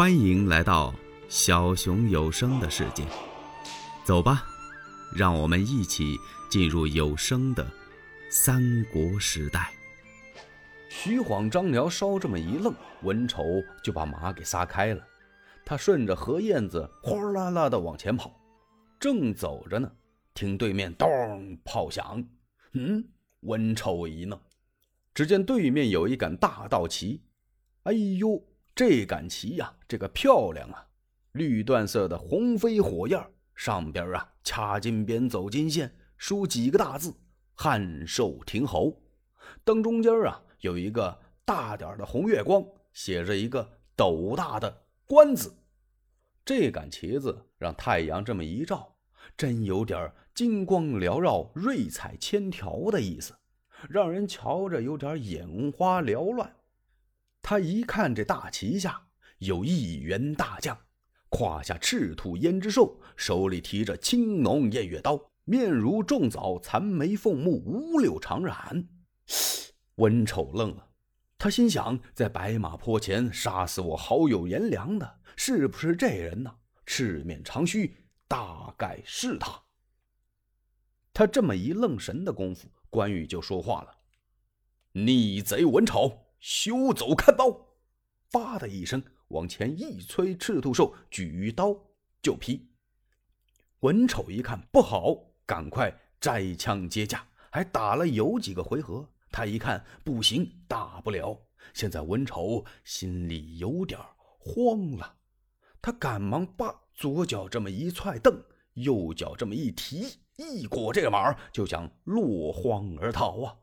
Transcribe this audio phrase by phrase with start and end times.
[0.00, 0.94] 欢迎来到
[1.28, 3.04] 小熊有声的世界，
[4.02, 4.46] 走吧，
[5.14, 6.16] 让我们一起
[6.50, 7.70] 进入有声的
[8.30, 9.70] 三国时代。
[10.88, 13.44] 徐晃、张辽稍这么一愣，文丑
[13.84, 15.06] 就把马给撒开了。
[15.66, 18.40] 他顺着河燕子哗啦啦的往前跑，
[18.98, 19.92] 正走着呢，
[20.32, 22.26] 听对面咚炮响。
[22.72, 23.06] 嗯，
[23.40, 24.40] 文丑一愣，
[25.12, 27.22] 只见对面有一杆大道旗。
[27.82, 28.42] 哎呦！
[28.80, 30.86] 这杆旗呀，这个漂亮啊！
[31.32, 33.22] 绿缎色的红飞火焰，
[33.54, 37.14] 上边啊掐金边走金线，书几个大字
[37.54, 38.98] “汉寿亭侯”。
[39.64, 45.54] 灯中间啊有一个大点的红月光，写着一个斗大的“官”字。
[46.42, 48.96] 这杆旗子让太阳这么一照，
[49.36, 53.34] 真有点金光缭绕、瑞彩千条的意思，
[53.90, 56.50] 让人瞧着有点眼花缭乱。
[57.42, 59.08] 他一看，这大旗下
[59.38, 60.78] 有一员大将，
[61.28, 68.86] 胯下赤兔胭脂兽，手里提着青龙偃月刀，面如重枣，残眉凤目，五柳长髯。
[69.96, 70.88] 温丑愣了，
[71.38, 76.54] 他心想：在白马坡前杀死我好友颜良的，是不是这人呢？
[76.86, 77.96] 赤面长须，
[78.28, 79.60] 大概是他。
[81.12, 83.98] 他这么一愣神的功夫，关羽就说话了
[84.92, 87.14] ：“逆贼文丑！”休走！
[87.14, 87.68] 看刀！
[88.32, 91.76] 叭的一声，往前一催，赤兔兽举刀
[92.22, 92.68] 就劈。
[93.80, 99.08] 文丑一看不好，赶快摘枪接架，还打了有几个回合。
[99.30, 101.38] 他一看不行，打不了。
[101.72, 104.00] 现在文丑心里有点
[104.38, 105.16] 慌了，
[105.80, 108.42] 他赶忙把左脚这么一踹蹬，
[108.74, 113.56] 右脚这么一提，一裹这个马就想落荒而逃啊！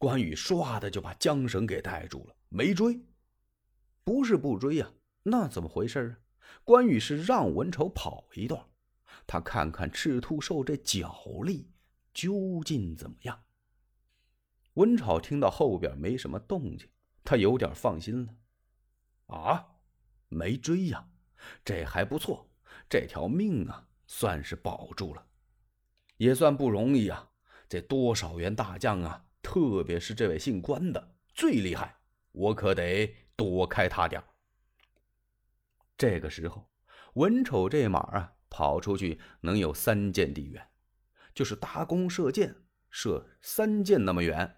[0.00, 2.98] 关羽唰的就把缰绳给带住了，没追，
[4.02, 4.90] 不是不追呀，
[5.24, 6.16] 那怎么回事啊？
[6.64, 8.64] 关羽是让文丑跑一段，
[9.26, 11.70] 他看看赤兔兽这脚力
[12.14, 13.42] 究竟怎么样。
[14.72, 16.88] 文丑听到后边没什么动静，
[17.22, 18.34] 他有点放心了。
[19.26, 19.68] 啊，
[20.28, 21.10] 没追呀，
[21.62, 22.48] 这还不错，
[22.88, 25.26] 这条命啊算是保住了，
[26.16, 27.30] 也算不容易啊，
[27.68, 29.26] 这多少员大将啊！
[29.42, 31.96] 特别是这位姓关的最厉害，
[32.32, 34.22] 我可得躲开他点
[35.96, 36.70] 这个时候，
[37.14, 40.68] 文丑这马啊，跑出去能有三箭地远，
[41.34, 42.54] 就是搭弓射箭，
[42.90, 44.56] 射三箭那么远。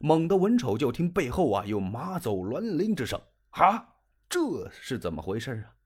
[0.00, 3.20] 猛的文丑就听背后啊有马走銮铃之声，
[3.50, 3.96] 啊，
[4.28, 5.76] 这是怎么回事啊？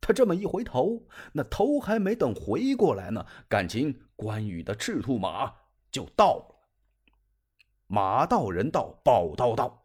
[0.00, 5.54] 他这么一回头，那头还没等回过来呢，感情关羽的赤兔马
[5.90, 6.57] 就到了。
[7.88, 9.82] 马到人到，宝刀到，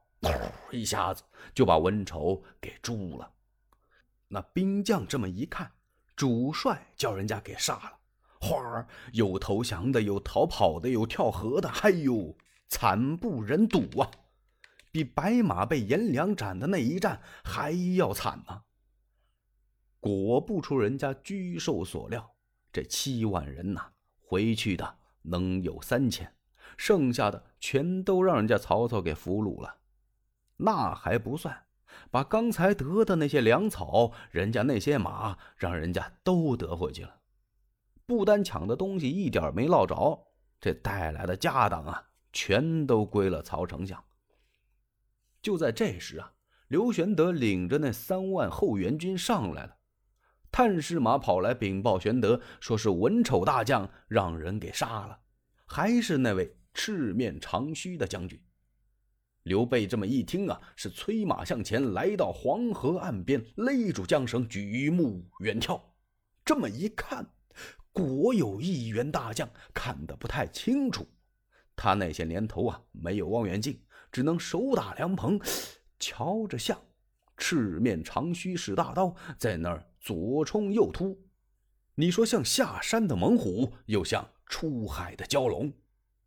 [0.72, 1.24] 一下子
[1.56, 3.32] 就把文丑给诛了。
[4.28, 5.72] 那兵将这么一看，
[6.16, 7.98] 主帅叫人家给杀了，
[8.42, 12.36] 花儿有投降的，有逃跑的，有跳河的，哎呦，
[12.68, 14.12] 惨不忍睹啊！
[14.92, 18.64] 比白马被颜良斩的那一战还要惨呢。
[20.00, 22.36] 果不出人家居寿所料，
[22.72, 23.82] 这七万人呐，
[24.22, 26.30] 回去的能有三千。
[26.78, 29.78] 剩下的全都让人家曹操给俘虏了，
[30.58, 31.66] 那还不算，
[32.10, 37.20] 把刚才得的那些粮草、人家那些马，让人家都得回去了。
[38.06, 40.28] 不单抢的东西一点没落着，
[40.60, 44.04] 这带来的家当啊，全都归了曹丞相。
[45.42, 46.34] 就在这时啊，
[46.68, 49.76] 刘玄德领着那三万后援军上来了，
[50.52, 55.20] 探视马跑来禀报玄德，说是文丑大将让人给杀了，
[55.74, 56.56] 还是那位。
[56.76, 58.40] 赤面长须的将军
[59.44, 65.80] 刘备这么一听啊，是催马向前，来到黄河岸边，勒住缰绳，举目远眺。
[66.44, 67.28] 这么一看，
[67.92, 71.08] 果有一员大将，看得不太清楚。
[71.76, 73.80] 他那些年头啊，没有望远镜，
[74.12, 75.40] 只能手打凉棚，
[76.00, 76.80] 瞧着像
[77.38, 81.20] 赤面长须使大刀在那儿左冲右突。
[81.96, 85.74] 你说像下山的猛虎，又像出海的蛟龙。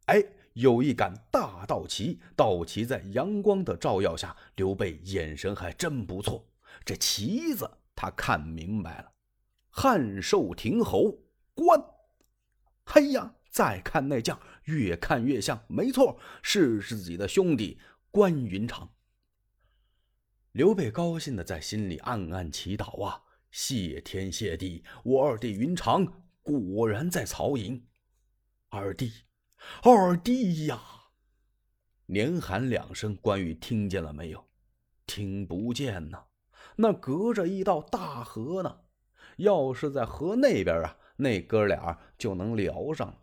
[0.06, 0.20] 哎，
[0.54, 6.44] 有一杆大道旗，道旗在阳光的照耀下，刘备眼神还真不错。
[6.84, 9.12] 这旗子他看明白了，
[9.70, 11.16] 汉寿亭侯
[11.54, 11.80] 关。
[12.84, 17.78] 嘿呀，再看那将，越看越像，没错，是自己的兄弟
[18.10, 18.90] 关云长。
[20.50, 23.22] 刘备高兴的在心里暗暗祈祷啊，
[23.52, 27.86] 谢天谢地，我二弟云长果然在曹营，
[28.76, 29.10] 二弟。
[29.82, 30.78] 二弟呀！
[32.04, 34.46] 连喊两声，关羽听见了没有？
[35.06, 36.22] 听不见呢。
[36.76, 38.80] 那隔着一道大河呢。
[39.38, 43.18] 要是在河那边啊，那哥俩就能聊上了。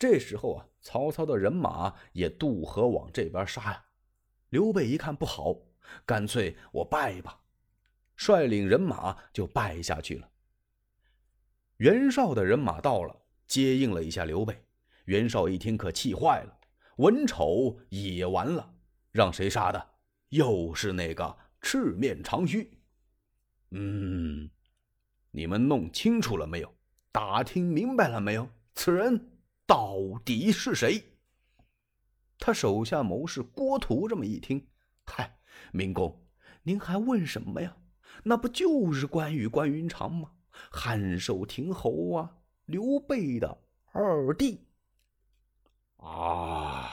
[0.00, 3.84] 这时候啊，曹操的人马也渡河往这边杀呀。
[4.48, 5.56] 刘备一看不好，
[6.04, 7.40] 干脆我败吧，
[8.16, 10.28] 率领人马就败下去了。
[11.76, 13.21] 袁绍的人马到了，
[13.52, 14.64] 接应了一下刘备。
[15.04, 16.58] 袁绍一听，可气坏了，
[16.96, 18.74] 文丑也完了，
[19.10, 19.90] 让谁杀的？
[20.30, 22.78] 又是那个赤面长须。
[23.72, 24.48] 嗯，
[25.32, 26.74] 你们弄清楚了没有？
[27.12, 28.48] 打听明白了没有？
[28.74, 29.32] 此人
[29.66, 31.04] 到底是谁？
[32.38, 34.66] 他手下谋士郭图这么一听，
[35.04, 35.38] 嗨，
[35.72, 36.26] 明公，
[36.62, 37.76] 您还问什么呀？
[38.24, 40.30] 那不就是关羽关云长吗？
[40.70, 42.38] 汉寿亭侯啊，
[42.72, 44.66] 刘备的二弟。
[45.98, 46.90] 啊，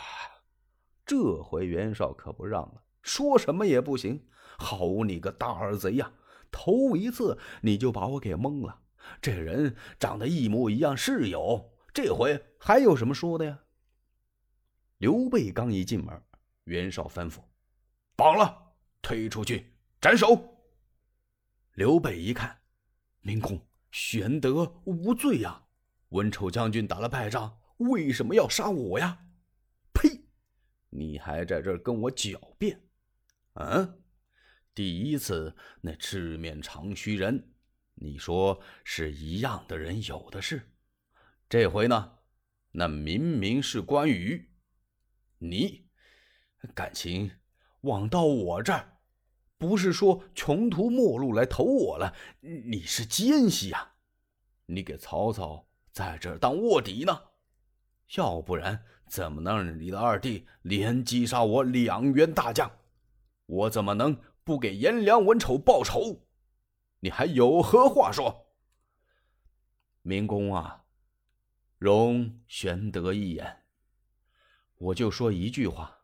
[1.06, 4.28] 这回袁绍可不让了，说什么也不行。
[4.58, 6.12] 好你个大耳贼呀！
[6.52, 8.82] 头一次你就把我给蒙了，
[9.22, 13.60] 这人长得一模一样是有，这回还有什么说的呀？
[14.98, 16.22] 刘备刚一进门，
[16.66, 17.40] 袁绍吩咐
[18.18, 20.58] ：“绑了，推出去斩首。”
[21.76, 22.60] 刘备一看，
[23.22, 25.64] 明公玄德无罪呀，
[26.10, 29.26] 文丑将军打了败仗，为什么要杀我呀？
[29.94, 30.26] 呸！
[30.90, 32.82] 你还在这跟我狡辩？
[33.54, 34.02] 嗯。
[34.74, 37.54] 第一次那赤面长须人，
[37.96, 40.72] 你说是一样的人有的是。
[41.50, 42.20] 这回呢，
[42.72, 44.52] 那明明是关羽，
[45.40, 45.90] 你
[46.74, 47.32] 感情
[47.82, 49.00] 往到我这儿，
[49.58, 52.16] 不是说穷途末路来投我了？
[52.40, 53.96] 你是奸细呀！
[54.68, 57.22] 你给曹操在这儿当卧底呢？
[58.16, 62.72] 要不然怎么能让你的二弟连击杀我两员大将？
[63.46, 64.20] 我怎么能？
[64.44, 66.26] 不给颜良、文丑报仇，
[67.02, 68.48] 你还有何话说？
[70.02, 70.86] 明公啊，
[71.78, 73.64] 容玄德一言，
[74.76, 76.00] 我就说一句话。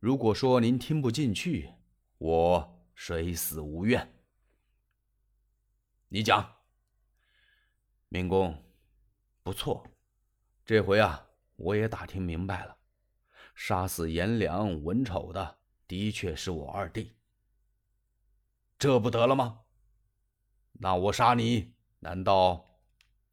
[0.00, 1.72] 如果说您听不进去，
[2.18, 4.12] 我谁死无怨。
[6.08, 6.56] 你讲，
[8.08, 8.60] 明公，
[9.44, 9.86] 不错，
[10.64, 12.78] 这回啊，我也打听明白了，
[13.54, 17.14] 杀死颜良、文丑的，的确是我二弟。
[18.78, 19.60] 这不得了吗？
[20.72, 22.80] 那我杀你，难道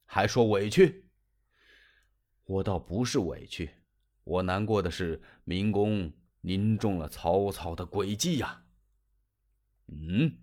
[0.03, 1.09] 还说委屈？
[2.43, 3.73] 我倒不是委屈，
[4.25, 6.11] 我难过的是明公
[6.41, 8.65] 您中了曹操的诡计呀。
[9.87, 10.39] 嗯，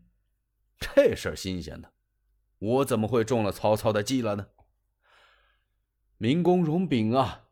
[0.78, 1.92] 这事儿新鲜的，
[2.58, 4.46] 我怎么会中了曹操的计了呢？
[6.20, 7.44] 明公容禀啊，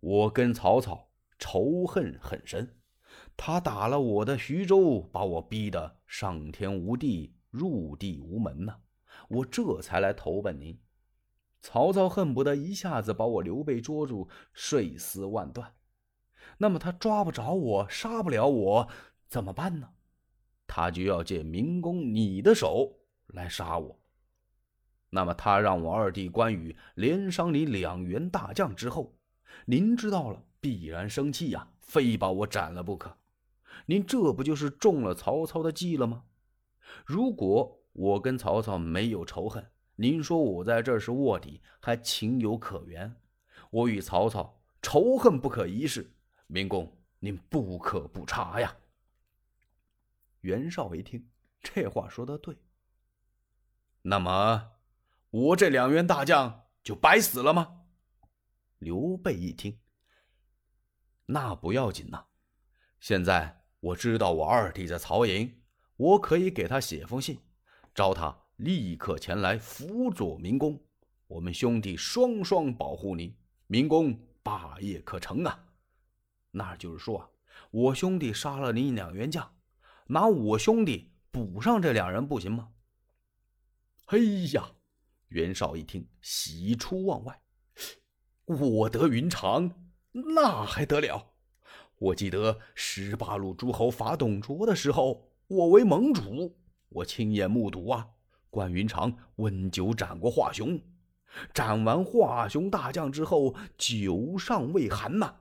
[0.00, 2.76] 我跟曹操仇恨很深。
[3.36, 8.78] 他打了我的徐州，把我逼得上天无地，入地无门呐！
[9.28, 10.76] 我这才来投奔您。
[11.60, 15.72] 曹操恨不得一下子把我刘备捉住，碎尸万段。
[16.58, 18.88] 那么他抓不着我，杀不了我，
[19.28, 19.90] 怎么办呢？
[20.66, 22.98] 他就要借明公你的手
[23.28, 24.00] 来杀我。
[25.10, 29.14] 那么他让我二弟关羽连伤你两员大将之后，
[29.66, 33.16] 您知道了必然生气呀，非把我斩了不可。
[33.86, 36.24] 您这不就是中了曹操的计了吗？
[37.04, 43.14] 如果我跟曹操没有仇恨，您说我在这是卧底，还情有可原。
[43.70, 46.10] 我与曹操仇恨不可一世，
[46.46, 48.76] 明公您不可不察呀。
[50.42, 51.28] 袁绍一听，
[51.60, 52.56] 这话说的对。
[54.02, 54.70] 那么，
[55.30, 57.82] 我这两员大将就白死了吗？
[58.78, 59.78] 刘备一听，
[61.26, 62.24] 那不要紧呐，
[63.00, 63.56] 现在。
[63.80, 65.62] 我知道我二弟在曹营，
[65.96, 67.38] 我可以给他写封信，
[67.94, 70.82] 招他立刻前来辅佐明公。
[71.28, 73.36] 我们兄弟双双保护你，
[73.68, 75.64] 明公霸业可成啊！
[76.50, 77.30] 那就是说啊，
[77.70, 79.48] 我兄弟杀了你两员将，
[80.08, 82.72] 拿我兄弟补上这两人不行吗？
[84.06, 84.18] 哎
[84.54, 84.72] 呀，
[85.28, 87.40] 袁绍一听，喜出望外，
[88.46, 89.70] 我得云长，
[90.12, 91.32] 那还得了？
[91.98, 96.56] 我记得十八路诸侯伐董卓的时候，我为盟主，
[96.88, 98.08] 我亲眼目睹啊，
[98.48, 100.80] 关云长温酒斩过华雄，
[101.52, 105.36] 斩完华雄大将之后，酒尚未寒呐。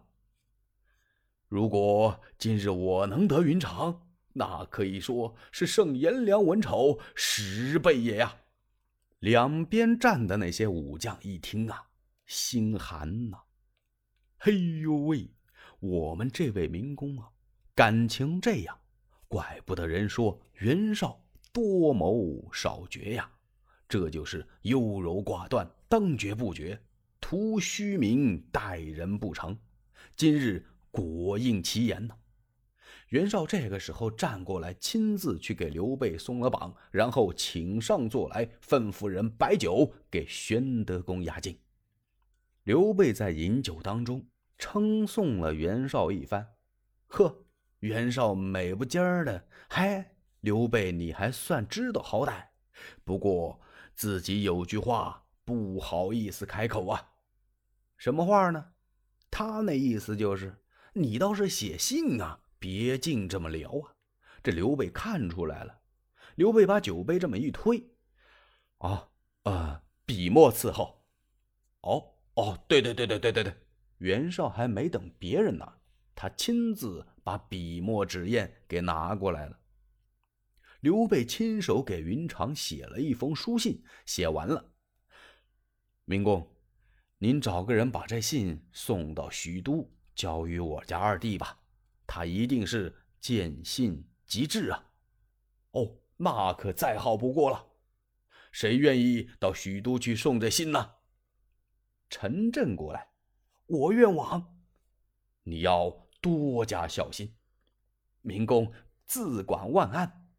[1.48, 4.02] 如果今日我能得云长，
[4.34, 8.36] 那可以说是胜颜良、文丑十倍也呀。
[9.28, 11.90] 两边站的那些武将一听啊，
[12.28, 13.38] 心寒呐，
[14.38, 15.30] 嘿呦喂！
[15.82, 17.28] 我们这位明公啊，
[17.76, 18.80] 感情这样，
[19.28, 23.30] 怪不得人说袁绍多谋少决呀，
[23.90, 26.82] 这就是优柔寡断，当决不决，
[27.20, 29.60] 图虚名，待人不成。
[30.16, 32.16] 今日果应其言呐。
[33.10, 41.58] 袁绍这个时候站过来，亲自去给刘备松了绑，然后请上座来，吩咐人摆酒给宣德公压惊。
[42.64, 44.28] 刘备在饮酒当中
[44.58, 46.46] 称颂了袁绍一番，
[47.08, 47.46] 呵，
[47.80, 52.48] 袁绍美不尖儿的，嗨，刘备你还算知道好歹，
[53.06, 53.62] 不过
[53.96, 57.12] 自己有句话不好意思开口啊，
[57.96, 58.74] 什么话呢？
[59.32, 60.58] 他那意思就是，
[60.94, 62.42] 你倒是写信啊。
[62.60, 63.96] 别净这么聊啊！
[64.44, 65.82] 这刘备看出来了。
[66.36, 67.84] 刘备把酒杯这么一推，
[68.78, 69.10] 啊
[69.44, 71.04] 啊，笔墨伺候。
[71.82, 73.54] 哦哦，对对对对对对对。
[73.98, 75.74] 袁绍还没等别人呢，
[76.14, 79.60] 他亲自把笔墨纸砚给拿过来了。
[80.82, 84.72] 刘备亲手给云长写了一封书信，写完了。
[86.06, 86.56] 明公，
[87.18, 91.60] 您找个人把这信送到许都，交与我家二弟吧。
[92.08, 94.90] 他一定是见信即至啊！
[95.72, 97.68] 哦，那可再好不过了。
[98.52, 100.94] 谁愿意到许都去送这信呢？
[102.10, 103.10] 陈震过来，
[103.66, 104.58] 我愿往。
[105.44, 107.36] 你要多加小心，
[108.22, 108.72] 明公
[109.06, 110.30] 自管万安。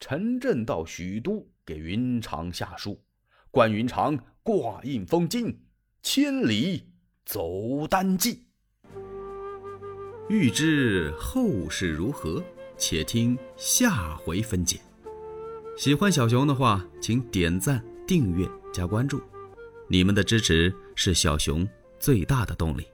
[0.00, 3.04] 陈震到许都给云长下书，
[3.50, 5.66] 关云长挂印封金，
[6.02, 6.92] 千里
[7.24, 8.43] 走单骑。
[10.28, 12.42] 欲知后事如何，
[12.78, 14.80] 且听下回分解。
[15.76, 19.20] 喜欢小熊的话，请点赞、订阅、加关注，
[19.86, 22.86] 你们的支持是小熊最大的动力。